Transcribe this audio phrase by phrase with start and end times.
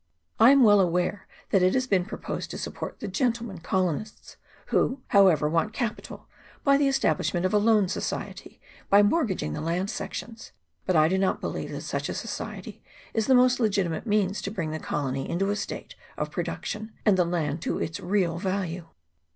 [0.39, 4.35] I am well aware that it has been proposed to support the gentlemen colonists,
[4.69, 6.27] who, however, want capital,
[6.63, 8.59] by the establishment of a loan society
[8.89, 10.53] by mortgaging the land sections;
[10.87, 12.81] but I do not believe that such a society
[13.13, 16.93] is the most legitimate means to bring the colony into a state of produc tion,
[17.05, 18.87] and the land to its real value.